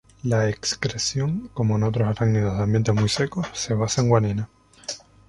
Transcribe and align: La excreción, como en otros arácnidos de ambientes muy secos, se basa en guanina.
La 0.23 0.49
excreción, 0.49 1.51
como 1.53 1.75
en 1.75 1.83
otros 1.83 2.07
arácnidos 2.07 2.57
de 2.57 2.63
ambientes 2.63 2.95
muy 2.95 3.07
secos, 3.07 3.45
se 3.53 3.75
basa 3.75 4.01
en 4.01 4.09
guanina. 4.09 4.49